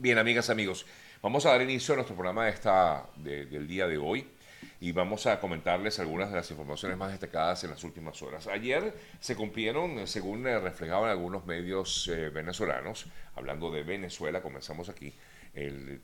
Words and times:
Bien, 0.00 0.16
amigas, 0.16 0.48
amigos, 0.48 0.86
vamos 1.22 1.44
a 1.44 1.50
dar 1.50 1.60
inicio 1.60 1.94
a 1.94 1.96
nuestro 1.96 2.14
programa 2.14 2.44
de 2.44 2.52
esta, 2.52 3.04
del 3.16 3.66
día 3.66 3.88
de 3.88 3.98
hoy 3.98 4.24
y 4.80 4.92
vamos 4.92 5.26
a 5.26 5.40
comentarles 5.40 5.98
algunas 5.98 6.30
de 6.30 6.36
las 6.36 6.48
informaciones 6.52 6.96
más 6.96 7.10
destacadas 7.10 7.64
en 7.64 7.70
las 7.70 7.82
últimas 7.82 8.22
horas. 8.22 8.46
Ayer 8.46 8.94
se 9.18 9.34
cumplieron, 9.34 10.06
según 10.06 10.46
eh, 10.46 10.56
reflejaban 10.60 11.10
algunos 11.10 11.46
medios 11.46 12.06
eh, 12.06 12.28
venezolanos, 12.28 13.06
hablando 13.34 13.72
de 13.72 13.82
Venezuela, 13.82 14.40
comenzamos 14.40 14.88
aquí 14.88 15.12
el, 15.52 16.00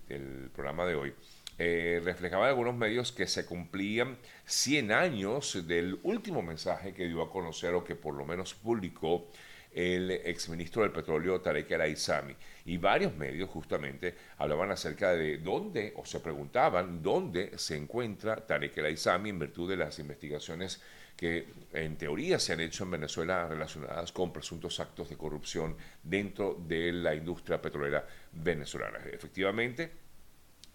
programa 0.52 0.86
de 0.86 0.96
hoy, 0.96 1.14
eh, 1.58 2.02
reflejaban 2.02 2.48
algunos 2.48 2.74
medios 2.74 3.12
que 3.12 3.28
se 3.28 3.46
cumplían 3.46 4.18
100 4.44 4.90
años 4.90 5.68
del 5.68 6.00
último 6.02 6.42
mensaje 6.42 6.94
que 6.94 7.06
dio 7.06 7.22
a 7.22 7.30
conocer 7.30 7.74
o 7.74 7.84
que 7.84 7.94
por 7.94 8.14
lo 8.14 8.26
menos 8.26 8.54
publicó 8.54 9.28
el 9.74 10.10
exministro 10.10 10.82
del 10.82 10.92
Petróleo 10.92 11.40
Tarek 11.40 11.70
El 11.72 11.80
Aizami. 11.82 12.34
Y 12.64 12.78
varios 12.78 13.14
medios 13.16 13.50
justamente 13.50 14.14
hablaban 14.38 14.70
acerca 14.70 15.12
de 15.12 15.38
dónde, 15.38 15.92
o 15.96 16.06
se 16.06 16.20
preguntaban 16.20 17.02
dónde 17.02 17.58
se 17.58 17.76
encuentra 17.76 18.36
Tarek 18.36 18.78
El 18.78 18.86
Aizami 18.86 19.30
en 19.30 19.38
virtud 19.38 19.68
de 19.68 19.76
las 19.76 19.98
investigaciones 19.98 20.80
que 21.16 21.46
en 21.72 21.96
teoría 21.96 22.38
se 22.38 22.52
han 22.52 22.60
hecho 22.60 22.84
en 22.84 22.92
Venezuela 22.92 23.46
relacionadas 23.46 24.10
con 24.12 24.32
presuntos 24.32 24.80
actos 24.80 25.08
de 25.08 25.16
corrupción 25.16 25.76
dentro 26.02 26.60
de 26.66 26.92
la 26.92 27.14
industria 27.14 27.60
petrolera 27.60 28.06
venezolana. 28.32 28.98
Efectivamente, 29.12 29.92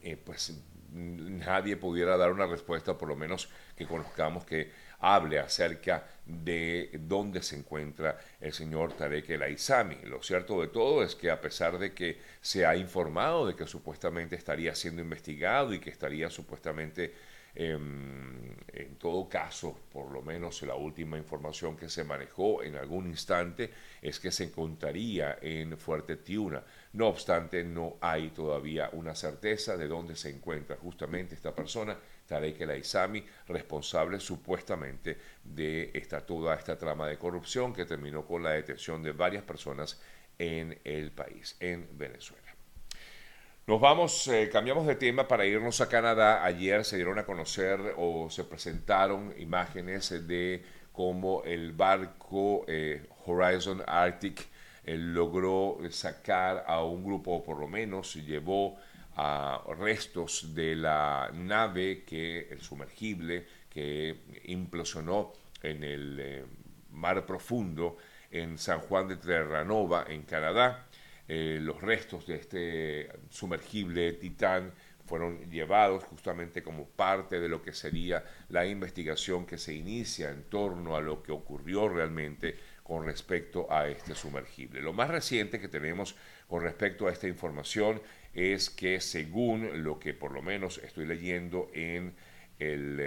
eh, 0.02 0.16
pues 0.16 0.58
nadie 0.92 1.78
pudiera 1.78 2.18
dar 2.18 2.32
una 2.32 2.48
respuesta, 2.48 2.98
por 2.98 3.10
lo 3.10 3.16
menos 3.16 3.50
que 3.76 3.86
conozcamos 3.86 4.46
que 4.46 4.72
hable 5.00 5.40
acerca 5.40 6.06
de 6.26 6.92
dónde 6.94 7.42
se 7.42 7.58
encuentra 7.58 8.20
el 8.40 8.54
señor 8.54 8.94
Tarek 8.94 9.30
El 9.30 9.44
Aizami. 9.44 9.98
Lo 10.04 10.22
cierto 10.22 10.62
de 10.62 10.68
todo 10.68 11.04
es 11.04 11.16
que 11.16 11.32
a 11.32 11.42
pesar 11.42 11.80
de 11.80 11.94
que 11.94 12.20
se 12.42 12.66
ha 12.66 12.76
informado 12.76 13.48
de 13.48 13.56
que 13.56 13.66
supuestamente 13.66 14.36
estaría 14.36 14.76
siendo 14.76 15.02
investigado 15.02 15.74
y 15.74 15.80
que 15.80 15.90
estaría 15.90 16.30
supuestamente 16.30 17.14
em, 17.56 18.56
en 18.68 18.96
todo 18.98 19.28
caso, 19.28 19.80
por 19.92 20.12
lo 20.12 20.22
menos 20.22 20.62
la 20.62 20.76
última 20.76 21.18
información 21.18 21.76
que 21.76 21.90
se 21.90 22.04
manejó 22.04 22.62
en 22.62 22.76
algún 22.76 23.08
instante 23.08 23.72
es 24.02 24.20
que 24.20 24.32
se 24.32 24.46
encontraría 24.46 25.40
en 25.42 25.78
Fuerte 25.78 26.18
Tiuna. 26.18 26.64
No 26.94 27.08
obstante, 27.08 27.64
no 27.64 27.98
hay 28.02 28.30
todavía 28.30 28.90
una 28.94 29.16
certeza 29.16 29.78
de 29.78 29.88
dónde 29.88 30.16
se 30.16 30.30
encuentra 30.30 30.76
justamente 30.76 31.36
esta 31.36 31.56
persona 31.56 31.98
Tarek 32.30 32.62
El 32.62 32.70
Aizami, 32.70 33.26
responsable 33.48 34.20
supuestamente 34.20 35.18
de 35.44 35.90
esta, 35.96 36.22
toda 36.22 36.54
esta 36.56 36.78
trama 36.78 37.08
de 37.08 37.18
corrupción 37.18 37.74
que 37.74 37.86
terminó 37.86 38.24
con 38.24 38.44
la 38.44 38.52
detención 38.52 39.02
de 39.02 39.12
varias 39.14 39.44
personas 39.44 40.00
en 40.38 40.80
el 40.84 41.12
país, 41.12 41.58
en 41.60 41.90
Venezuela. 41.98 42.48
Nos 43.66 43.82
vamos, 43.82 44.28
eh, 44.28 44.50
cambiamos 44.52 44.86
de 44.86 44.96
tema 44.96 45.28
para 45.28 45.46
irnos 45.46 45.82
a 45.82 45.90
Canadá. 45.90 46.44
Ayer 46.46 46.86
se 46.86 46.96
dieron 46.96 47.20
a 47.20 47.26
conocer 47.26 47.80
o 47.98 48.30
se 48.30 48.44
presentaron 48.44 49.34
imágenes 49.38 50.28
de 50.28 50.64
cómo 50.92 51.44
el 51.46 51.72
barco 51.72 52.66
eh, 52.68 53.08
Horizon 53.26 53.84
Arctic 53.88 54.48
eh, 54.84 54.98
logró 54.98 55.78
sacar 55.90 56.64
a 56.68 56.84
un 56.84 57.04
grupo, 57.04 57.32
o 57.32 57.44
por 57.44 57.60
lo 57.60 57.68
menos 57.68 58.16
llevó 58.16 58.78
a 59.16 59.62
restos 59.78 60.54
de 60.56 60.76
la 60.76 61.30
nave 61.34 62.04
que 62.06 62.48
el 62.50 62.62
sumergible 62.62 63.46
que 63.70 64.18
implosionó 64.46 65.34
en 65.62 65.84
el 65.84 66.20
eh, 66.20 66.46
mar 66.92 67.26
profundo 67.26 67.98
en 68.32 68.58
San 68.58 68.80
Juan 68.80 69.08
de 69.08 69.18
Terranova 69.18 70.06
en 70.08 70.24
Canadá. 70.24 70.86
Eh, 71.28 71.60
los 71.62 71.82
restos 71.82 72.26
de 72.26 72.36
este 72.36 73.10
sumergible 73.30 74.14
Titán 74.14 74.74
fueron 75.06 75.50
llevados 75.50 76.04
justamente 76.04 76.62
como 76.62 76.88
parte 76.88 77.40
de 77.40 77.50
lo 77.50 77.64
que 77.64 77.74
sería 77.74 78.24
la 78.50 78.66
investigación 78.66 79.46
que 79.46 79.58
se 79.58 79.74
inicia 79.74 80.30
en 80.30 80.44
torno 80.44 80.96
a 80.96 81.02
lo 81.02 81.24
que 81.24 81.32
ocurrió 81.32 81.90
realmente 81.90 82.56
con 82.84 83.06
respecto 83.06 83.72
a 83.72 83.88
este 83.88 84.14
sumergible. 84.14 84.82
Lo 84.82 84.94
más 84.94 85.10
reciente 85.10 85.60
que 85.60 85.68
tenemos 85.68 86.16
con 86.48 86.62
respecto 86.62 87.08
a 87.08 87.12
esta 87.12 87.28
información 87.28 88.02
es 88.34 88.70
que 88.70 89.02
según 89.02 89.84
lo 89.84 90.00
que 90.00 90.14
por 90.14 90.32
lo 90.32 90.42
menos 90.42 90.80
estoy 90.80 91.06
leyendo 91.06 91.70
en 91.74 92.16
el, 92.60 93.00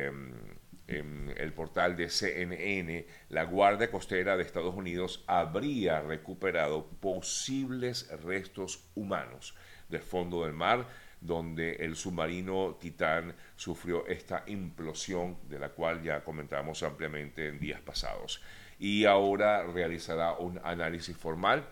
em, 0.88 1.28
el 1.36 1.52
portal 1.52 1.96
de 1.96 2.08
CNN, 2.08 3.06
la 3.28 3.44
Guardia 3.44 3.90
Costera 3.90 4.36
de 4.36 4.42
Estados 4.42 4.74
Unidos 4.74 5.24
habría 5.26 6.00
recuperado 6.00 6.86
posibles 7.00 8.10
restos 8.22 8.84
humanos 8.94 9.54
del 9.88 10.02
fondo 10.02 10.44
del 10.44 10.52
mar 10.52 10.86
donde 11.22 11.76
el 11.76 11.94
submarino 11.94 12.76
Titán 12.80 13.34
sufrió 13.56 14.06
esta 14.06 14.42
implosión 14.48 15.38
de 15.48 15.58
la 15.58 15.70
cual 15.70 16.02
ya 16.02 16.24
comentamos 16.24 16.82
ampliamente 16.82 17.46
en 17.46 17.60
días 17.60 17.80
pasados. 17.80 18.42
Y 18.78 19.04
ahora 19.04 19.64
realizará 19.64 20.32
un 20.32 20.60
análisis 20.64 21.16
formal, 21.16 21.68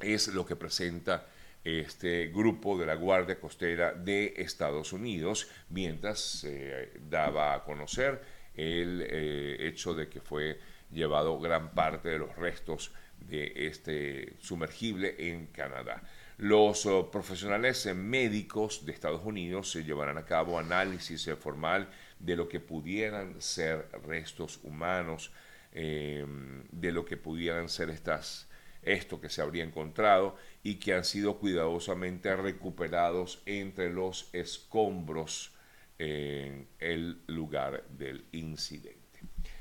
es 0.00 0.28
lo 0.28 0.46
que 0.46 0.56
presenta 0.56 1.26
este 1.64 2.28
grupo 2.28 2.78
de 2.78 2.86
la 2.86 2.94
Guardia 2.94 3.38
Costera 3.38 3.92
de 3.92 4.34
Estados 4.36 4.92
Unidos, 4.92 5.48
mientras 5.68 6.18
se 6.18 6.92
daba 7.08 7.54
a 7.54 7.64
conocer 7.64 8.22
el 8.54 9.06
eh, 9.06 9.56
hecho 9.60 9.94
de 9.94 10.08
que 10.08 10.20
fue 10.20 10.58
llevado 10.90 11.38
gran 11.38 11.74
parte 11.74 12.08
de 12.08 12.18
los 12.18 12.34
restos 12.36 12.92
de 13.20 13.52
este 13.66 14.34
sumergible 14.40 15.14
en 15.18 15.46
Canadá. 15.46 16.02
Los 16.38 16.86
oh, 16.86 17.10
profesionales 17.10 17.86
médicos 17.94 18.86
de 18.86 18.92
Estados 18.92 19.22
Unidos 19.24 19.70
se 19.70 19.84
llevarán 19.84 20.16
a 20.16 20.24
cabo 20.24 20.58
análisis 20.58 21.28
formal 21.38 21.88
de 22.18 22.36
lo 22.36 22.48
que 22.48 22.60
pudieran 22.60 23.40
ser 23.40 23.88
restos 24.06 24.58
humanos, 24.62 25.32
de 25.72 26.92
lo 26.92 27.04
que 27.04 27.16
pudieran 27.16 27.68
ser 27.68 27.90
estas 27.90 28.49
esto 28.82 29.20
que 29.20 29.28
se 29.28 29.42
habría 29.42 29.64
encontrado 29.64 30.36
y 30.62 30.76
que 30.76 30.94
han 30.94 31.04
sido 31.04 31.38
cuidadosamente 31.38 32.34
recuperados 32.36 33.42
entre 33.46 33.90
los 33.90 34.30
escombros 34.32 35.52
en 35.98 36.66
el 36.78 37.20
lugar 37.26 37.84
del 37.90 38.24
incidente. 38.32 39.20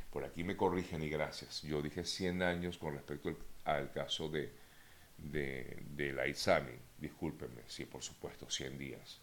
Por 0.10 0.24
aquí 0.24 0.44
me 0.44 0.56
corrigen 0.56 1.04
y 1.04 1.10
gracias. 1.10 1.62
Yo 1.62 1.82
dije 1.82 2.04
100 2.04 2.42
años 2.42 2.78
con 2.78 2.94
respecto 2.94 3.36
al, 3.66 3.92
caso 3.92 4.30
de, 4.30 4.54
la 6.14 6.28
Isami. 6.28 6.72
Discúlpenme, 6.98 7.64
sí, 7.68 7.86
por 7.86 8.02
supuesto, 8.02 8.50
100 8.50 8.78
días. 8.78 9.22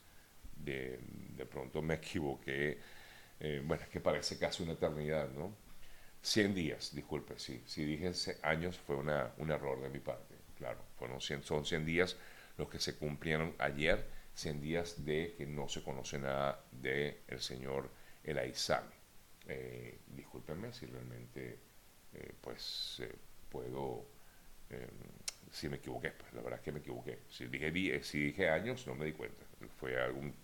De, 0.54 1.00
de 1.36 1.46
pronto 1.46 1.82
me 1.82 1.94
equivoqué. 2.02 2.78
Eh, 3.40 3.62
bueno, 3.64 3.82
es 3.82 3.88
que 3.88 4.00
parece 4.00 4.38
casi 4.38 4.62
una 4.62 4.72
eternidad, 4.72 5.30
¿no? 5.30 5.65
100 6.26 6.54
días, 6.54 6.92
disculpe, 6.92 7.38
sí. 7.38 7.62
Si 7.66 7.84
dije 7.84 8.10
años 8.42 8.76
fue 8.78 8.96
una, 8.96 9.32
un 9.38 9.52
error 9.52 9.80
de 9.80 9.88
mi 9.88 10.00
parte, 10.00 10.34
claro. 10.56 10.80
Fueron 10.98 11.20
100, 11.20 11.44
son 11.44 11.64
100 11.64 11.86
días 11.86 12.16
los 12.58 12.68
que 12.68 12.80
se 12.80 12.96
cumplieron 12.96 13.54
ayer, 13.58 14.04
100 14.34 14.60
días 14.60 15.04
de 15.04 15.36
que 15.38 15.46
no 15.46 15.68
se 15.68 15.84
conoce 15.84 16.18
nada 16.18 16.64
del 16.72 17.18
el 17.28 17.40
señor 17.40 17.88
El 18.24 18.38
Aizami. 18.38 18.92
Eh, 19.46 20.00
discúlpenme 20.08 20.72
si 20.72 20.86
realmente 20.86 21.60
eh, 22.12 22.32
pues 22.40 23.00
eh, 23.04 23.14
puedo 23.48 24.08
em, 24.70 24.88
si 25.52 25.68
me 25.68 25.76
equivoqué 25.76 26.10
pues 26.10 26.32
la 26.32 26.42
verdad 26.42 26.58
es 26.58 26.64
que 26.64 26.72
me 26.72 26.80
equivoqué 26.80 27.20
si 27.28 27.46
dije 27.46 28.02
si 28.02 28.18
dije 28.18 28.50
años 28.50 28.84
no 28.88 28.96
me 28.96 29.04
di 29.04 29.12
cuenta 29.12 29.44
fue 29.78 30.02
algún, 30.02 30.34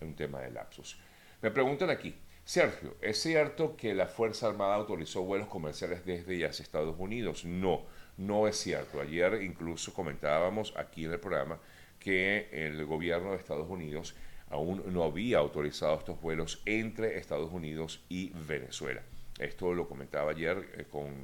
algún 0.00 0.16
tema 0.16 0.40
de 0.40 0.50
lapsus 0.50 0.98
me 1.40 1.52
preguntan 1.52 1.90
aquí 1.90 2.18
Sergio, 2.44 2.96
¿es 3.00 3.20
cierto 3.20 3.76
que 3.76 3.94
la 3.94 4.06
Fuerza 4.06 4.48
Armada 4.48 4.74
autorizó 4.74 5.22
vuelos 5.22 5.48
comerciales 5.48 6.04
desde 6.04 6.34
y 6.34 6.42
hacia 6.42 6.62
Estados 6.62 6.96
Unidos? 6.98 7.44
No, 7.44 7.82
no 8.16 8.48
es 8.48 8.56
cierto. 8.56 9.00
Ayer 9.00 9.42
incluso 9.42 9.94
comentábamos 9.94 10.74
aquí 10.76 11.04
en 11.04 11.12
el 11.12 11.20
programa 11.20 11.58
que 12.00 12.48
el 12.52 12.84
gobierno 12.86 13.30
de 13.30 13.36
Estados 13.36 13.68
Unidos 13.68 14.14
aún 14.48 14.82
no 14.92 15.04
había 15.04 15.38
autorizado 15.38 15.96
estos 15.96 16.20
vuelos 16.20 16.60
entre 16.66 17.18
Estados 17.18 17.52
Unidos 17.52 18.02
y 18.08 18.30
Venezuela. 18.48 19.02
Esto 19.38 19.72
lo 19.72 19.88
comentaba 19.88 20.32
ayer 20.32 20.70
eh, 20.76 20.84
con, 20.90 21.14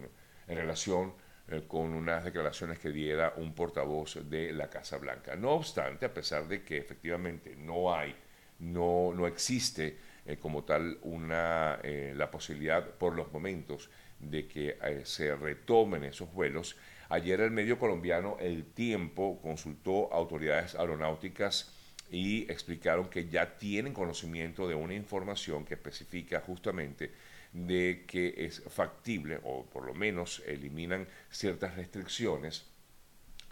en 0.47 0.57
relación 0.57 1.13
eh, 1.49 1.65
con 1.67 1.93
unas 1.93 2.25
declaraciones 2.25 2.79
que 2.79 2.91
diera 2.91 3.35
un 3.37 3.53
portavoz 3.55 4.19
de 4.29 4.53
la 4.53 4.71
Casa 4.71 4.99
Blanca. 4.99 5.37
No 5.37 5.53
obstante, 5.53 6.07
a 6.07 6.15
pesar 6.15 6.47
de 6.49 6.63
que 6.63 6.79
efectivamente 6.79 7.57
no 7.57 7.95
hay, 7.95 8.15
no, 8.61 9.13
no 9.13 9.27
existe 9.27 9.99
eh, 10.27 10.37
como 10.37 10.65
tal 10.65 10.99
una, 11.03 11.79
eh, 11.83 12.13
la 12.17 12.31
posibilidad 12.31 12.85
por 12.85 13.15
los 13.15 13.33
momentos 13.33 13.91
de 14.19 14.47
que 14.47 14.79
eh, 14.83 15.03
se 15.05 15.35
retomen 15.35 16.05
esos 16.05 16.33
vuelos. 16.33 16.77
Ayer 17.09 17.41
el 17.41 17.51
medio 17.51 17.79
colombiano 17.79 18.37
El 18.41 18.65
Tiempo 18.65 19.41
consultó 19.41 20.13
autoridades 20.13 20.75
aeronáuticas 20.75 21.73
y 22.11 22.51
explicaron 22.51 23.09
que 23.09 23.29
ya 23.29 23.57
tienen 23.59 23.93
conocimiento 23.93 24.69
de 24.69 24.75
una 24.75 24.95
información 24.95 25.65
que 25.65 25.75
especifica 25.75 26.41
justamente 26.41 27.13
de 27.53 28.05
que 28.07 28.35
es 28.37 28.63
factible 28.69 29.41
o 29.45 29.65
por 29.65 29.85
lo 29.85 29.95
menos 29.95 30.43
eliminan 30.47 31.07
ciertas 31.31 31.75
restricciones, 31.77 32.67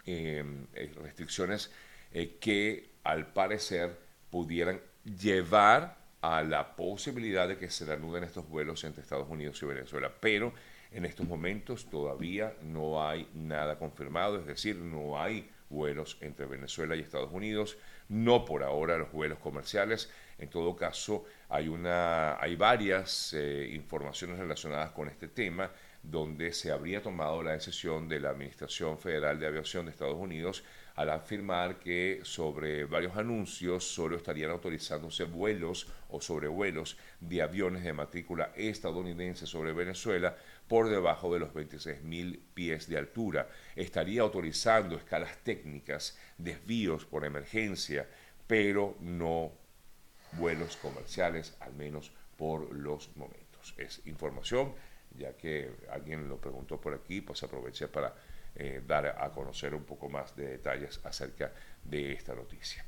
restricciones 0.05 1.71
eh, 2.15 2.37
que 2.39 2.91
al 3.03 3.33
parecer 3.33 3.99
pudieran 4.29 4.79
llevar 5.03 5.97
a 6.25 6.41
la 6.43 6.75
posibilidad 6.75 7.47
de 7.47 7.57
que 7.57 7.69
se 7.69 7.85
reanuden 7.85 8.23
estos 8.23 8.47
vuelos 8.49 8.83
entre 8.83 9.03
Estados 9.03 9.29
Unidos 9.29 9.61
y 9.61 9.65
Venezuela. 9.65 10.11
Pero 10.19 10.53
en 10.91 11.05
estos 11.05 11.27
momentos 11.27 11.85
todavía 11.85 12.55
no 12.63 13.05
hay 13.07 13.29
nada 13.33 13.77
confirmado, 13.77 14.39
es 14.39 14.47
decir, 14.47 14.75
no 14.77 15.21
hay 15.21 15.49
vuelos 15.69 16.17
entre 16.21 16.45
Venezuela 16.45 16.95
y 16.95 17.01
Estados 17.01 17.31
Unidos, 17.31 17.77
no 18.09 18.45
por 18.45 18.63
ahora 18.63 18.97
los 18.97 19.11
vuelos 19.11 19.39
comerciales. 19.39 20.09
En 20.37 20.49
todo 20.49 20.75
caso, 20.75 21.25
hay, 21.49 21.67
una, 21.67 22.41
hay 22.41 22.55
varias 22.55 23.33
eh, 23.33 23.69
informaciones 23.73 24.39
relacionadas 24.39 24.91
con 24.91 25.09
este 25.09 25.27
tema 25.27 25.71
donde 26.01 26.53
se 26.53 26.71
habría 26.71 27.01
tomado 27.01 27.41
la 27.41 27.51
decisión 27.51 28.07
de 28.07 28.19
la 28.19 28.29
Administración 28.29 28.97
Federal 28.97 29.39
de 29.39 29.47
Aviación 29.47 29.85
de 29.85 29.91
Estados 29.91 30.17
Unidos 30.17 30.63
al 30.95 31.09
afirmar 31.09 31.79
que 31.79 32.21
sobre 32.23 32.85
varios 32.85 33.17
anuncios 33.17 33.83
solo 33.83 34.15
estarían 34.15 34.51
autorizándose 34.51 35.25
vuelos 35.25 35.87
o 36.09 36.21
sobrevuelos 36.21 36.97
de 37.19 37.41
aviones 37.41 37.83
de 37.83 37.91
matrícula 37.91 38.53
estadounidense 38.55 39.45
sobre 39.45 39.73
Venezuela 39.73 40.37
por 40.67 40.89
debajo 40.89 41.33
de 41.33 41.39
los 41.39 41.53
26.000 41.53 42.39
pies 42.53 42.87
de 42.87 42.97
altura. 42.97 43.49
Estaría 43.75 44.21
autorizando 44.21 44.95
escalas 44.95 45.37
técnicas, 45.43 46.17
desvíos 46.37 47.05
por 47.05 47.25
emergencia, 47.25 48.07
pero 48.47 48.95
no 49.01 49.51
vuelos 50.33 50.77
comerciales, 50.77 51.55
al 51.59 51.73
menos 51.73 52.11
por 52.37 52.73
los 52.73 53.15
momentos. 53.17 53.73
Es 53.77 54.01
información, 54.05 54.73
ya 55.17 55.35
que 55.35 55.71
alguien 55.89 56.29
lo 56.29 56.39
preguntó 56.39 56.79
por 56.79 56.93
aquí, 56.93 57.21
pues 57.21 57.43
aproveché 57.43 57.87
para 57.87 58.13
eh, 58.55 58.81
dar 58.85 59.07
a 59.19 59.29
conocer 59.31 59.75
un 59.75 59.83
poco 59.83 60.09
más 60.09 60.35
de 60.35 60.47
detalles 60.47 60.99
acerca 61.03 61.51
de 61.83 62.13
esta 62.13 62.33
noticia. 62.33 62.85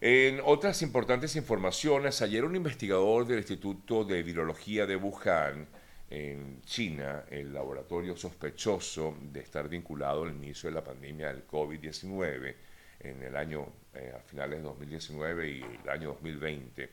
En 0.00 0.40
otras 0.44 0.82
importantes 0.82 1.36
informaciones, 1.36 2.22
ayer 2.22 2.44
un 2.44 2.56
investigador 2.56 3.26
del 3.26 3.38
Instituto 3.38 4.04
de 4.04 4.22
Virología 4.22 4.84
de 4.84 4.96
Wuhan, 4.96 5.68
en 6.10 6.60
China, 6.62 7.24
el 7.30 7.54
laboratorio 7.54 8.16
sospechoso 8.16 9.16
de 9.22 9.40
estar 9.40 9.68
vinculado 9.68 10.24
al 10.24 10.32
inicio 10.32 10.68
de 10.68 10.74
la 10.74 10.84
pandemia 10.84 11.28
del 11.28 11.46
COVID-19 11.46 12.54
en 13.00 13.22
el 13.22 13.34
año, 13.34 13.66
eh, 13.94 14.12
a 14.14 14.20
finales 14.20 14.58
de 14.58 14.64
2019 14.64 15.50
y 15.50 15.62
el 15.62 15.88
año 15.88 16.08
2020, 16.08 16.90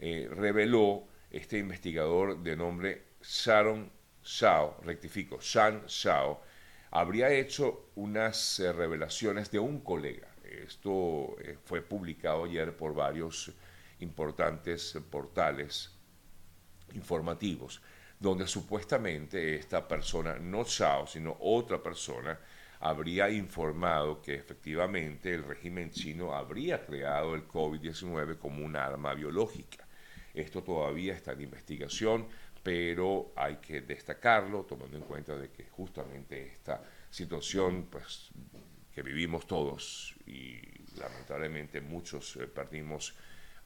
eh, 0.00 0.28
reveló 0.30 1.04
este 1.30 1.58
investigador 1.58 2.42
de 2.42 2.56
nombre 2.56 3.02
Sharon 3.22 3.90
Shao, 4.24 4.80
rectifico, 4.82 5.38
Shan 5.40 5.84
Shao, 5.86 6.42
habría 6.90 7.30
hecho 7.30 7.90
unas 7.96 8.60
eh, 8.60 8.72
revelaciones 8.72 9.50
de 9.50 9.58
un 9.58 9.80
colega. 9.80 10.28
Esto 10.44 11.36
eh, 11.40 11.58
fue 11.64 11.82
publicado 11.82 12.44
ayer 12.44 12.76
por 12.76 12.94
varios 12.94 13.52
importantes 14.00 14.98
portales 15.10 15.90
informativos, 16.94 17.82
donde 18.18 18.46
supuestamente 18.46 19.56
esta 19.56 19.86
persona, 19.86 20.38
no 20.38 20.64
Chao, 20.64 21.06
sino 21.06 21.36
otra 21.40 21.82
persona, 21.82 22.38
habría 22.80 23.30
informado 23.30 24.20
que 24.22 24.34
efectivamente 24.34 25.34
el 25.34 25.44
régimen 25.44 25.90
chino 25.90 26.34
habría 26.34 26.84
creado 26.84 27.34
el 27.34 27.48
COVID-19 27.48 28.38
como 28.38 28.64
un 28.64 28.76
arma 28.76 29.14
biológica. 29.14 29.86
Esto 30.34 30.62
todavía 30.62 31.14
está 31.14 31.32
en 31.32 31.42
investigación 31.42 32.28
pero 32.66 33.32
hay 33.36 33.58
que 33.58 33.82
destacarlo 33.82 34.64
tomando 34.64 34.96
en 34.96 35.04
cuenta 35.04 35.36
de 35.36 35.50
que 35.50 35.66
justamente 35.70 36.48
esta 36.48 36.82
situación 37.08 37.86
pues, 37.88 38.30
que 38.92 39.02
vivimos 39.02 39.46
todos 39.46 40.16
y 40.26 40.58
lamentablemente 40.98 41.80
muchos 41.80 42.34
eh, 42.34 42.48
perdimos 42.48 43.14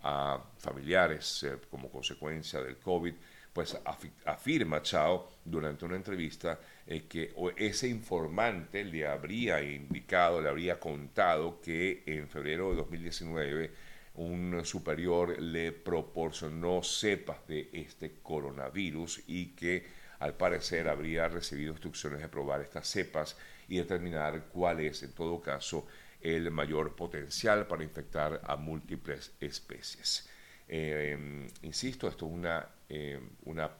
a 0.03 0.39
familiares 0.59 1.45
eh, 1.45 1.57
como 1.71 1.91
consecuencia 1.91 2.61
del 2.61 2.77
COVID, 2.77 3.15
pues 3.55 3.79
afirma 4.27 4.83
Chao 4.83 5.31
durante 5.47 5.87
una 5.87 5.97
entrevista 5.97 6.61
eh, 6.87 7.07
que 7.09 7.35
ese 7.57 7.89
informante 7.89 8.85
le 8.85 9.07
habría 9.07 9.63
indicado, 9.63 10.43
le 10.43 10.51
habría 10.51 10.79
contado 10.79 11.59
que 11.63 12.03
en 12.05 12.29
febrero 12.29 12.69
de 12.69 12.77
2019 12.77 13.71
un 14.15 14.65
superior 14.65 15.41
le 15.41 15.73
proporcionó 15.73 16.83
cepas 16.83 17.47
de 17.47 17.71
este 17.73 18.21
coronavirus 18.23 19.23
y 19.27 19.55
que 19.55 19.87
al 20.19 20.35
parecer 20.35 20.89
habría 20.89 21.29
recibido 21.29 21.73
instrucciones 21.73 22.21
de 22.21 22.29
probar 22.29 22.61
estas 22.61 22.89
cepas 22.89 23.37
y 23.69 23.79
determinar 23.79 24.49
cuál 24.53 24.81
es 24.81 25.03
en 25.03 25.13
todo 25.13 25.41
caso 25.41 25.87
el 26.21 26.51
mayor 26.51 26.95
potencial 26.95 27.67
para 27.67 27.83
infectar 27.83 28.41
a 28.45 28.57
múltiples 28.57 29.33
especies. 29.41 30.29
Em, 30.69 31.49
insisto, 31.63 32.07
esto 32.07 32.27
es 32.27 32.33
una, 32.33 32.69
em, 32.89 33.31
una 33.47 33.71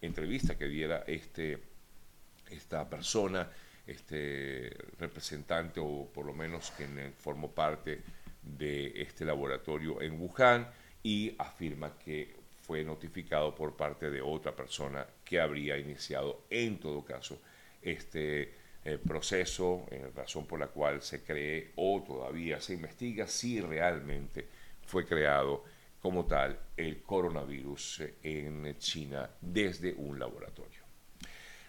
entrevista 0.00 0.58
que 0.58 0.66
diera 0.66 1.04
este, 1.06 1.62
esta 2.50 2.88
persona, 2.90 3.48
este 3.86 4.76
representante 4.98 5.80
o 5.80 6.10
por 6.12 6.26
lo 6.26 6.32
menos 6.32 6.72
quien 6.76 7.14
formó 7.16 7.54
parte 7.54 8.02
de 8.44 9.02
este 9.02 9.24
laboratorio 9.24 10.00
en 10.02 10.20
Wuhan 10.20 10.68
y 11.02 11.34
afirma 11.38 11.98
que 11.98 12.36
fue 12.62 12.82
notificado 12.82 13.54
por 13.54 13.76
parte 13.76 14.10
de 14.10 14.22
otra 14.22 14.54
persona 14.54 15.06
que 15.24 15.40
habría 15.40 15.76
iniciado 15.76 16.44
en 16.50 16.78
todo 16.78 17.04
caso 17.04 17.40
este 17.82 18.54
eh, 18.84 18.98
proceso, 18.98 19.86
en 19.90 20.14
razón 20.14 20.46
por 20.46 20.60
la 20.60 20.68
cual 20.68 21.02
se 21.02 21.22
cree 21.22 21.72
o 21.76 22.02
todavía 22.06 22.60
se 22.60 22.74
investiga 22.74 23.26
si 23.26 23.60
realmente 23.60 24.48
fue 24.86 25.06
creado 25.06 25.64
como 26.00 26.26
tal 26.26 26.58
el 26.76 27.02
coronavirus 27.02 28.02
en 28.22 28.76
China 28.78 29.30
desde 29.40 29.94
un 29.94 30.18
laboratorio. 30.18 30.84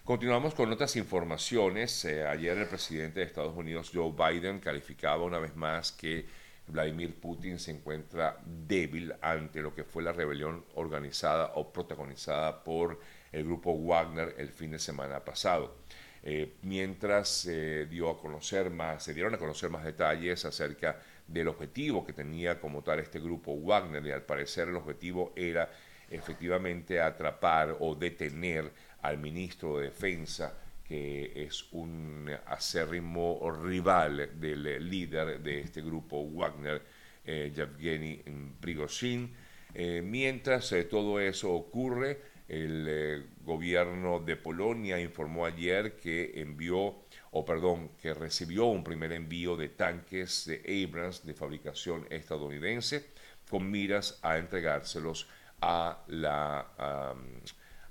Continuamos 0.04 0.54
con 0.54 0.70
otras 0.70 0.94
informaciones. 0.96 2.04
Eh, 2.04 2.26
ayer 2.26 2.56
el 2.56 2.68
presidente 2.68 3.20
de 3.20 3.26
Estados 3.26 3.56
Unidos, 3.56 3.90
Joe 3.92 4.12
Biden, 4.12 4.60
calificaba 4.60 5.24
una 5.24 5.38
vez 5.38 5.56
más 5.56 5.90
que 5.90 6.26
Vladimir 6.68 7.14
Putin 7.14 7.58
se 7.58 7.70
encuentra 7.70 8.38
débil 8.44 9.14
ante 9.20 9.62
lo 9.62 9.74
que 9.74 9.84
fue 9.84 10.02
la 10.02 10.12
rebelión 10.12 10.64
organizada 10.74 11.52
o 11.54 11.72
protagonizada 11.72 12.64
por 12.64 12.98
el 13.32 13.44
grupo 13.44 13.76
Wagner 13.78 14.34
el 14.38 14.50
fin 14.50 14.72
de 14.72 14.78
semana 14.78 15.24
pasado. 15.24 15.76
Eh, 16.22 16.56
mientras 16.62 17.48
dio 17.88 18.10
a 18.10 18.20
conocer 18.20 18.70
más, 18.70 19.04
se 19.04 19.14
dieron 19.14 19.34
a 19.34 19.38
conocer 19.38 19.70
más 19.70 19.84
detalles 19.84 20.44
acerca 20.44 21.00
del 21.26 21.48
objetivo 21.48 22.04
que 22.04 22.12
tenía 22.12 22.60
como 22.60 22.82
tal 22.82 23.00
este 23.00 23.20
grupo 23.20 23.56
Wagner 23.56 24.04
y 24.06 24.12
al 24.12 24.22
parecer 24.22 24.68
el 24.68 24.76
objetivo 24.76 25.32
era 25.36 25.70
efectivamente 26.10 27.00
atrapar 27.00 27.76
o 27.80 27.94
detener 27.94 28.72
al 29.02 29.18
ministro 29.18 29.78
de 29.78 29.86
Defensa 29.86 30.54
que 30.86 31.32
es 31.34 31.66
un 31.72 32.30
acérrimo 32.46 33.50
rival 33.62 34.38
del 34.38 34.88
líder 34.88 35.40
de 35.40 35.60
este 35.60 35.82
grupo 35.82 36.24
Wagner, 36.30 36.82
eh, 37.24 37.52
Yevgeny 37.54 38.22
Prigozhin. 38.60 39.34
Eh, 39.74 40.00
mientras 40.02 40.70
eh, 40.72 40.84
todo 40.84 41.18
eso 41.18 41.52
ocurre, 41.52 42.36
el 42.48 43.30
gobierno 43.40 44.20
de 44.20 44.36
Polonia 44.36 45.00
informó 45.00 45.46
ayer 45.46 45.96
que 45.96 46.40
envió, 46.40 47.02
o 47.32 47.44
perdón, 47.44 47.90
que 48.00 48.14
recibió 48.14 48.66
un 48.66 48.84
primer 48.84 49.10
envío 49.10 49.56
de 49.56 49.70
tanques 49.70 50.46
de 50.46 50.84
Abrams 50.84 51.26
de 51.26 51.34
fabricación 51.34 52.06
estadounidense 52.08 53.06
con 53.50 53.68
miras 53.68 54.20
a 54.22 54.38
entregárselos 54.38 55.28
a 55.60 56.04
la 56.06 57.16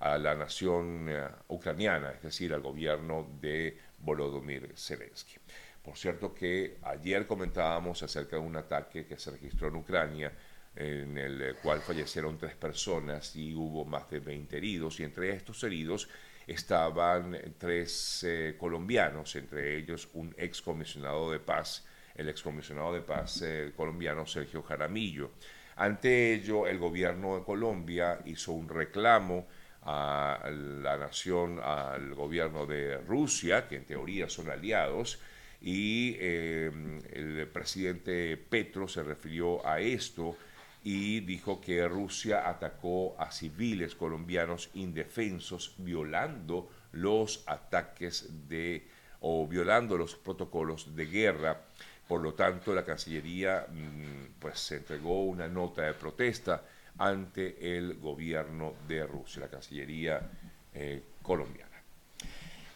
a 0.05 0.19
la 0.19 0.35
nación 0.35 1.07
eh, 1.09 1.27
ucraniana, 1.47 2.11
es 2.11 2.21
decir, 2.21 2.53
al 2.53 2.61
gobierno 2.61 3.27
de 3.41 3.75
Volodymyr 3.97 4.73
Zelensky. 4.77 5.37
Por 5.83 5.97
cierto 5.97 6.31
que 6.31 6.77
ayer 6.83 7.25
comentábamos 7.25 8.03
acerca 8.03 8.35
de 8.35 8.43
un 8.43 8.55
ataque 8.55 9.07
que 9.07 9.17
se 9.17 9.31
registró 9.31 9.69
en 9.69 9.77
Ucrania, 9.77 10.31
en 10.75 11.17
el 11.17 11.55
cual 11.55 11.81
fallecieron 11.81 12.37
tres 12.37 12.53
personas 12.53 13.35
y 13.35 13.55
hubo 13.55 13.83
más 13.83 14.07
de 14.11 14.19
20 14.19 14.55
heridos, 14.57 14.99
y 14.99 15.05
entre 15.05 15.31
estos 15.31 15.63
heridos 15.63 16.07
estaban 16.45 17.55
tres 17.57 18.23
eh, 18.27 18.55
colombianos, 18.59 19.35
entre 19.35 19.75
ellos 19.75 20.09
un 20.13 20.35
excomisionado 20.37 21.31
de 21.31 21.39
paz, 21.39 21.83
el 22.13 22.29
excomisionado 22.29 22.93
de 22.93 23.01
paz 23.01 23.41
eh, 23.41 23.73
colombiano 23.75 24.27
Sergio 24.27 24.61
Jaramillo. 24.61 25.31
Ante 25.77 26.33
ello, 26.33 26.67
el 26.67 26.77
gobierno 26.77 27.37
de 27.37 27.43
Colombia 27.43 28.19
hizo 28.25 28.51
un 28.51 28.69
reclamo 28.69 29.47
a 29.85 30.49
la 30.49 30.97
nación, 30.97 31.59
al 31.63 32.13
gobierno 32.15 32.65
de 32.65 32.97
Rusia, 32.97 33.67
que 33.67 33.75
en 33.77 33.85
teoría 33.85 34.27
son 34.29 34.49
aliados, 34.49 35.19
y 35.61 36.15
eh, 36.19 36.71
el 37.13 37.47
presidente 37.47 38.37
Petro 38.37 38.87
se 38.87 39.03
refirió 39.03 39.65
a 39.65 39.79
esto 39.79 40.35
y 40.83 41.21
dijo 41.21 41.59
que 41.61 41.87
Rusia 41.87 42.47
atacó 42.47 43.15
a 43.19 43.31
civiles 43.31 43.95
colombianos 43.95 44.69
indefensos 44.75 45.73
violando 45.79 46.69
los 46.91 47.43
ataques 47.47 48.47
de 48.47 48.87
o 49.21 49.47
violando 49.47 49.97
los 49.97 50.15
protocolos 50.15 50.95
de 50.95 51.05
guerra. 51.07 51.61
Por 52.07 52.21
lo 52.21 52.35
tanto, 52.35 52.73
la 52.75 52.85
Cancillería 52.85 53.65
mm, 53.67 54.39
pues 54.39 54.71
entregó 54.71 55.23
una 55.23 55.47
nota 55.47 55.81
de 55.81 55.93
protesta 55.93 56.63
ante 56.97 57.77
el 57.77 57.95
gobierno 57.95 58.73
de 58.87 59.05
Rusia, 59.05 59.41
la 59.41 59.49
Cancillería 59.49 60.31
eh, 60.73 61.03
colombiana. 61.21 61.71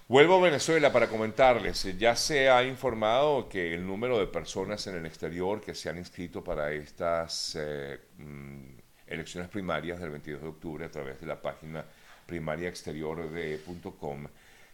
Vuelvo 0.07 0.37
a 0.37 0.41
Venezuela 0.41 0.91
para 0.91 1.07
comentarles, 1.07 1.95
ya 1.97 2.15
se 2.15 2.49
ha 2.49 2.63
informado 2.63 3.47
que 3.47 3.75
el 3.75 3.85
número 3.85 4.17
de 4.17 4.25
personas 4.25 4.87
en 4.87 4.95
el 4.95 5.05
exterior 5.05 5.61
que 5.61 5.75
se 5.75 5.89
han 5.89 5.99
inscrito 5.99 6.43
para 6.43 6.71
estas 6.71 7.55
eh, 7.59 7.99
mm, 8.17 8.63
elecciones 9.05 9.49
primarias 9.49 9.99
del 9.99 10.09
22 10.09 10.41
de 10.41 10.47
octubre 10.47 10.85
a 10.85 10.89
través 10.89 11.21
de 11.21 11.27
la 11.27 11.39
página 11.39 11.85
primariaexterior.com 12.25 14.27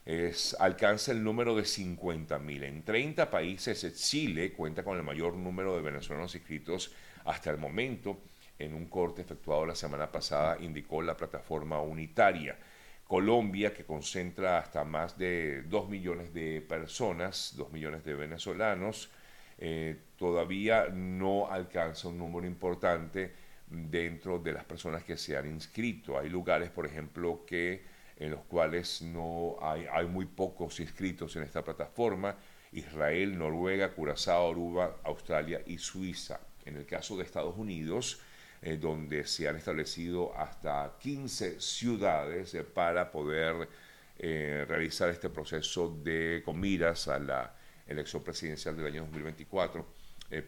es, 0.05 0.55
alcanza 0.59 1.11
el 1.11 1.23
número 1.23 1.55
de 1.55 1.63
50.000. 1.63 2.63
En 2.63 2.83
30 2.83 3.29
países, 3.29 3.93
Chile 3.95 4.53
cuenta 4.53 4.83
con 4.83 4.97
el 4.97 5.03
mayor 5.03 5.35
número 5.35 5.75
de 5.75 5.81
venezolanos 5.81 6.35
inscritos 6.35 6.93
hasta 7.25 7.49
el 7.49 7.57
momento. 7.57 8.19
En 8.57 8.73
un 8.73 8.85
corte 8.85 9.21
efectuado 9.21 9.65
la 9.65 9.75
semana 9.75 10.11
pasada, 10.11 10.57
indicó 10.59 11.01
la 11.01 11.17
plataforma 11.17 11.81
unitaria. 11.81 12.57
Colombia, 13.05 13.73
que 13.73 13.85
concentra 13.85 14.57
hasta 14.57 14.83
más 14.83 15.17
de 15.17 15.63
2 15.63 15.89
millones 15.89 16.33
de 16.33 16.61
personas, 16.61 17.53
2 17.55 17.71
millones 17.71 18.03
de 18.03 18.15
venezolanos, 18.15 19.11
eh, 19.57 19.97
todavía 20.17 20.87
no 20.89 21.51
alcanza 21.51 22.07
un 22.07 22.17
número 22.17 22.47
importante 22.47 23.33
dentro 23.67 24.39
de 24.39 24.53
las 24.53 24.65
personas 24.65 25.03
que 25.03 25.17
se 25.17 25.37
han 25.37 25.47
inscrito. 25.47 26.17
Hay 26.17 26.29
lugares, 26.29 26.69
por 26.69 26.85
ejemplo, 26.85 27.45
que 27.45 27.83
en 28.17 28.31
los 28.31 28.41
cuales 28.41 29.01
no 29.01 29.57
hay, 29.61 29.85
hay 29.91 30.07
muy 30.07 30.25
pocos 30.25 30.79
inscritos 30.79 31.35
en 31.35 31.43
esta 31.43 31.63
plataforma. 31.63 32.35
Israel, 32.71 33.37
Noruega, 33.37 33.93
Curazao, 33.93 34.51
Aruba, 34.51 34.97
Australia 35.03 35.61
y 35.65 35.77
Suiza. 35.77 36.39
En 36.65 36.75
el 36.77 36.85
caso 36.85 37.17
de 37.17 37.23
Estados 37.23 37.57
Unidos, 37.57 38.21
eh, 38.65 38.77
donde 38.77 39.27
se 39.27 39.47
han 39.47 39.57
establecido 39.57 40.35
hasta 40.35 40.95
15 40.99 41.61
ciudades 41.61 42.51
eh, 42.55 42.63
para 42.63 43.11
poder 43.11 43.69
eh, 44.17 44.65
realizar 44.67 45.07
este 45.09 45.29
proceso 45.29 45.95
de 46.03 46.41
con 46.43 46.63
a 46.63 47.19
la 47.19 47.55
elección 47.85 48.23
presidencial 48.23 48.75
del 48.75 48.87
año 48.87 49.01
2024, 49.03 49.85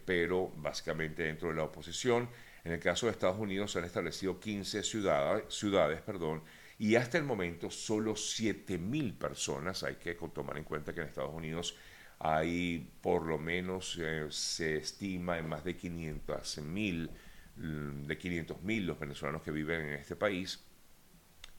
pero 0.03 0.51
básicamente 0.55 1.21
dentro 1.21 1.49
de 1.49 1.57
la 1.57 1.65
oposición. 1.65 2.27
En 2.63 2.71
el 2.71 2.79
caso 2.79 3.05
de 3.05 3.11
Estados 3.11 3.37
Unidos 3.37 3.71
se 3.71 3.77
han 3.77 3.85
establecido 3.85 4.39
15 4.39 4.81
ciudades, 4.81 5.53
ciudades 5.53 6.01
perdón, 6.01 6.41
y 6.79 6.95
hasta 6.95 7.19
el 7.19 7.23
momento 7.23 7.69
solo 7.69 8.13
7.000 8.15 9.15
personas, 9.15 9.83
hay 9.83 9.97
que 9.97 10.15
tomar 10.15 10.57
en 10.57 10.63
cuenta 10.63 10.91
que 10.91 11.01
en 11.01 11.07
Estados 11.07 11.35
Unidos 11.35 11.77
hay 12.17 12.89
por 12.99 13.27
lo 13.27 13.37
menos, 13.37 13.99
se 14.31 14.77
estima 14.77 15.37
en 15.37 15.47
más 15.47 15.63
de 15.63 15.77
500.000 15.77 17.11
de 17.57 18.19
500.000 18.19 18.85
los 18.85 18.99
venezolanos 18.99 19.41
que 19.41 19.51
viven 19.51 19.81
en 19.81 19.93
este 19.95 20.15
país 20.15 20.63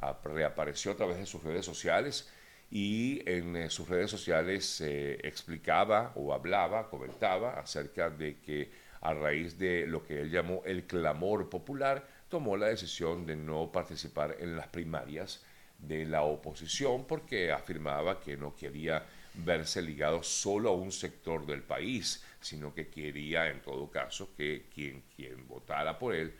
ah, 0.01 0.19
reapareció 0.25 0.93
a 0.93 0.97
través 0.97 1.19
de 1.19 1.27
sus 1.27 1.43
redes 1.45 1.67
sociales 1.67 2.33
y 2.71 3.23
en 3.31 3.55
eh, 3.55 3.69
sus 3.69 3.87
redes 3.87 4.11
sociales 4.11 4.81
explicaba 4.81 6.13
o 6.15 6.33
hablaba, 6.33 6.89
comentaba 6.89 7.61
acerca 7.61 8.09
de 8.09 8.41
que 8.41 8.73
a 9.03 9.13
raíz 9.13 9.59
de 9.59 9.87
lo 9.87 10.03
que 10.03 10.23
él 10.23 10.31
llamó 10.31 10.63
el 10.65 10.85
clamor 10.85 11.51
popular, 11.51 12.09
tomó 12.31 12.57
la 12.57 12.69
decisión 12.69 13.27
de 13.27 13.37
no 13.37 13.71
participar 13.71 14.39
en 14.41 14.57
las 14.57 14.69
primarias 14.69 15.45
de 15.79 16.07
la 16.07 16.23
oposición 16.23 17.07
porque 17.07 17.53
afirmaba 17.53 18.19
que 18.21 18.39
no 18.39 18.57
quería 18.57 19.05
verse 19.35 19.83
ligado 19.83 20.23
solo 20.23 20.71
a 20.71 20.73
un 20.73 20.93
sector 20.93 21.47
del 21.47 21.63
país, 21.63 22.25
sino 22.41 22.75
que 22.75 22.89
quería 22.89 23.49
en 23.49 23.61
todo 23.63 23.91
caso 23.91 24.35
que 24.37 24.69
quien, 24.73 25.05
quien 25.15 25.47
votara 25.49 25.99
por 25.99 26.15
él 26.15 26.35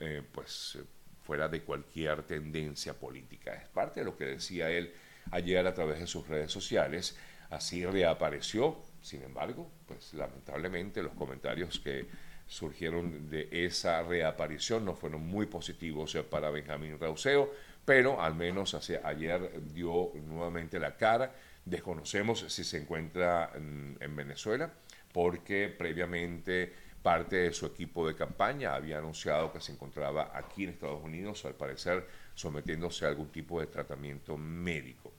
eh, 0.00 0.22
pues 0.32 0.78
fuera 1.22 1.48
de 1.48 1.62
cualquier 1.62 2.22
tendencia 2.22 2.94
política. 2.94 3.54
Es 3.54 3.68
parte 3.68 4.00
de 4.00 4.06
lo 4.06 4.16
que 4.16 4.24
decía 4.24 4.70
él 4.70 4.94
ayer 5.30 5.66
a 5.66 5.74
través 5.74 6.00
de 6.00 6.06
sus 6.06 6.26
redes 6.26 6.50
sociales. 6.50 7.18
Así 7.50 7.84
reapareció, 7.84 8.80
sin 9.02 9.22
embargo, 9.22 9.70
pues 9.86 10.14
lamentablemente 10.14 11.02
los 11.02 11.12
comentarios 11.12 11.80
que 11.80 12.06
surgieron 12.46 13.28
de 13.28 13.48
esa 13.50 14.02
reaparición 14.02 14.84
no 14.84 14.94
fueron 14.94 15.26
muy 15.26 15.46
positivos 15.46 16.16
para 16.30 16.50
Benjamín 16.50 16.98
Rauseo, 16.98 17.52
pero 17.84 18.22
al 18.22 18.34
menos 18.34 18.72
hace, 18.74 19.00
ayer 19.04 19.62
dio 19.72 20.12
nuevamente 20.14 20.78
la 20.78 20.96
cara 20.96 21.34
Desconocemos 21.68 22.46
si 22.48 22.64
se 22.64 22.78
encuentra 22.78 23.52
en, 23.54 24.16
Venezuela 24.16 24.72
porque 25.12 25.68
previamente 25.68 26.72
parte 27.02 27.36
de 27.36 27.52
su 27.52 27.66
equipo 27.66 28.08
de 28.08 28.14
campaña 28.14 28.74
había 28.74 28.98
anunciado 28.98 29.52
que 29.52 29.60
se 29.60 29.72
encontraba 29.72 30.32
aquí 30.34 30.64
en 30.64 30.70
Estados 30.70 31.02
Unidos, 31.04 31.44
al 31.44 31.54
parecer 31.54 32.06
sometiéndose 32.34 33.04
a 33.04 33.08
algún 33.08 33.30
tipo 33.30 33.60
de 33.60 33.66
tratamiento 33.66 34.38
médico, 34.38 35.12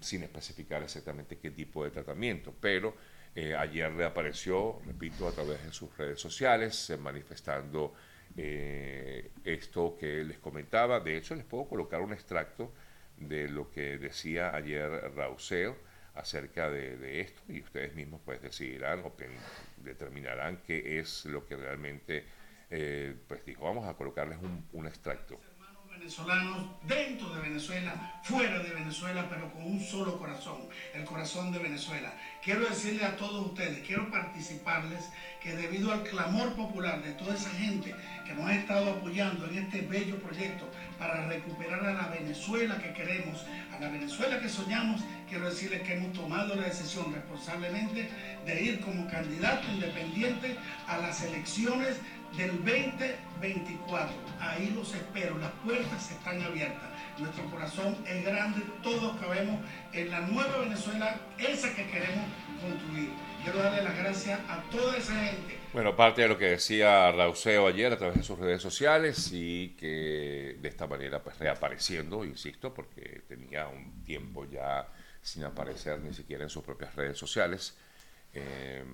sin 0.00 0.22
especificar 0.22 0.82
exactamente 0.82 1.38
qué 1.38 1.50
tipo 1.50 1.82
de 1.82 1.90
tratamiento, 1.90 2.54
pero 2.60 2.94
eh, 3.34 3.56
ayer 3.56 3.92
reapareció, 3.92 4.80
repito, 4.86 5.26
a 5.26 5.32
través 5.32 5.64
de 5.64 5.72
sus 5.72 5.96
redes 5.96 6.20
sociales, 6.20 6.92
manifestando 7.00 7.94
eh, 8.36 9.32
esto 9.44 9.96
que 9.98 10.22
les 10.22 10.38
comentaba. 10.38 11.00
De 11.00 11.16
hecho, 11.16 11.34
les 11.34 11.44
puedo 11.44 11.64
colocar 11.68 12.00
un 12.00 12.12
extracto 12.12 12.72
de 13.20 13.48
lo 13.48 13.70
que 13.70 13.98
decía 13.98 14.54
ayer 14.54 14.90
Rauseo 15.14 15.76
acerca 16.14 16.68
de, 16.68 17.20
esto 17.20 17.42
y 17.48 17.60
ustedes 17.60 17.94
mismos 17.94 18.20
pues 18.24 18.42
decidirán 18.42 19.00
o 19.04 19.12
determinarán 19.76 20.58
qué 20.66 20.98
es 20.98 21.24
lo 21.24 21.46
que 21.46 21.56
realmente 21.56 22.24
eh, 22.70 23.14
pues 23.28 23.44
dijo. 23.44 23.64
Vamos 23.64 23.86
a 23.86 23.94
colocarles 23.94 24.38
un 24.72 24.86
extracto 24.86 25.38
venezolanos 26.00 26.66
dentro 26.88 27.28
de 27.34 27.42
Venezuela, 27.42 27.92
fuera 28.22 28.60
de 28.60 28.70
Venezuela, 28.70 29.26
pero 29.28 29.52
con 29.52 29.66
un 29.66 29.80
solo 29.80 30.18
corazón, 30.18 30.56
el 30.94 31.04
corazón 31.04 31.52
de 31.52 31.58
Venezuela. 31.58 32.14
Quiero 32.42 32.66
decirle 32.66 33.04
a 33.04 33.16
todos 33.16 33.44
ustedes, 33.48 33.86
quiero 33.86 34.10
participarles 34.10 35.10
que 35.42 35.54
debido 35.54 35.92
al 35.92 36.02
clamor 36.04 36.54
popular 36.54 37.02
de 37.02 37.12
toda 37.12 37.34
esa 37.34 37.50
gente 37.50 37.94
que 38.26 38.32
nos 38.32 38.46
ha 38.46 38.54
estado 38.54 38.92
apoyando 38.92 39.46
en 39.48 39.58
este 39.58 39.82
bello 39.82 40.16
proyecto 40.20 40.66
para 40.98 41.26
recuperar 41.26 41.84
a 41.84 41.92
la 41.92 42.08
Venezuela 42.08 42.78
que 42.78 42.94
queremos, 42.94 43.44
a 43.76 43.78
la 43.78 43.90
Venezuela 43.90 44.40
que 44.40 44.48
soñamos, 44.48 45.02
quiero 45.28 45.50
decirles 45.50 45.82
que 45.82 45.94
hemos 45.94 46.14
tomado 46.14 46.54
la 46.54 46.62
decisión 46.62 47.12
responsablemente 47.12 48.08
de 48.46 48.62
ir 48.62 48.80
como 48.80 49.06
candidato 49.10 49.70
independiente 49.70 50.56
a 50.86 50.96
las 50.96 51.22
elecciones 51.22 51.98
del 52.36 52.50
2024. 52.64 54.14
Ahí 54.40 54.72
los 54.74 54.94
espero, 54.94 55.38
las 55.38 55.50
puertas 55.64 56.10
están 56.10 56.42
abiertas. 56.42 56.88
Nuestro 57.18 57.44
corazón 57.50 57.96
es 58.06 58.24
grande, 58.24 58.62
todos 58.82 59.18
cabemos 59.20 59.60
en 59.92 60.10
la 60.10 60.20
nueva 60.20 60.58
Venezuela, 60.58 61.20
esa 61.38 61.74
que 61.74 61.86
queremos 61.86 62.26
construir. 62.60 63.10
Quiero 63.42 63.58
darle 63.58 63.82
las 63.82 63.96
gracias 63.96 64.40
a 64.48 64.62
toda 64.70 64.96
esa 64.96 65.14
gente. 65.14 65.58
Bueno, 65.72 65.96
parte 65.96 66.22
de 66.22 66.28
lo 66.28 66.38
que 66.38 66.46
decía 66.46 67.10
Rauseo 67.12 67.66
ayer 67.66 67.92
a 67.92 67.96
través 67.96 68.16
de 68.16 68.22
sus 68.22 68.38
redes 68.38 68.60
sociales 68.60 69.30
y 69.32 69.76
que 69.78 70.56
de 70.60 70.68
esta 70.68 70.86
manera 70.86 71.22
pues 71.22 71.38
reapareciendo, 71.38 72.24
insisto, 72.24 72.74
porque 72.74 73.22
tenía 73.28 73.68
un 73.68 74.02
tiempo 74.04 74.44
ya 74.50 74.88
sin 75.22 75.44
aparecer 75.44 76.00
ni 76.00 76.12
siquiera 76.12 76.44
en 76.44 76.50
sus 76.50 76.64
propias 76.64 76.94
redes 76.94 77.18
sociales, 77.18 77.76
eh, 78.34 78.84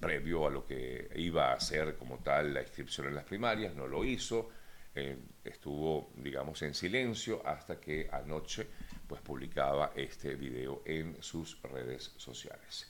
previo 0.00 0.46
a 0.46 0.50
lo 0.50 0.66
que 0.66 1.10
iba 1.16 1.52
a 1.52 1.60
ser 1.60 1.96
como 1.96 2.18
tal 2.18 2.54
la 2.54 2.62
inscripción 2.62 3.06
en 3.06 3.14
las 3.14 3.24
primarias, 3.24 3.74
no 3.74 3.86
lo 3.86 4.04
hizo, 4.04 4.50
eh, 4.94 5.16
estuvo, 5.44 6.12
digamos, 6.16 6.60
en 6.62 6.74
silencio 6.74 7.40
hasta 7.46 7.80
que 7.80 8.08
anoche 8.10 8.66
pues 9.06 9.22
publicaba 9.22 9.92
este 9.94 10.34
video 10.34 10.82
en 10.84 11.22
sus 11.22 11.60
redes 11.62 12.12
sociales. 12.16 12.80